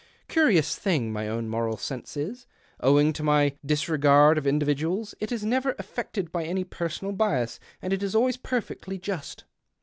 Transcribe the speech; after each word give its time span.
Curious 0.27 0.79
hing 0.83 1.13
my 1.13 1.27
own 1.27 1.47
moral 1.47 1.77
sense 1.77 2.17
is. 2.17 2.47
Owing 2.79 3.13
to 3.13 3.21
my 3.21 3.53
lisregard 3.63 4.35
of 4.39 4.47
individuals, 4.47 5.13
it 5.19 5.31
is 5.31 5.43
never 5.45 5.75
affected 5.77 6.31
3y 6.31 6.47
any 6.47 6.63
personal 6.63 7.13
bias, 7.13 7.59
and 7.83 7.93
is 7.93 8.15
always 8.15 8.35
perfectly 8.35 8.99
ust. 9.07 9.43